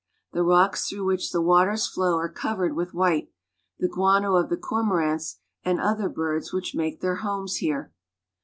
The 0.33 0.41
rocks 0.41 0.89
through 0.89 1.05
which 1.05 1.29
the 1.31 1.43
waters 1.43 1.85
flow 1.85 2.15
are 2.17 2.27
covered 2.27 2.75
with 2.75 2.95
white, 2.95 3.29
the 3.77 3.87
guano 3.87 4.33
of 4.35 4.49
the 4.49 4.57
cormorants 4.57 5.35
and 5.63 5.79
other 5.79 6.09
birds 6.09 6.51
which 6.51 6.73
make 6.73 7.01
their 7.01 7.17
homes 7.17 7.57
here. 7.57 7.91